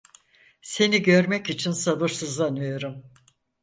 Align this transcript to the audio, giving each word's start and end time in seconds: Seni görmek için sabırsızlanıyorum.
Seni 0.61 1.01
görmek 1.01 1.49
için 1.49 1.71
sabırsızlanıyorum. 1.71 3.03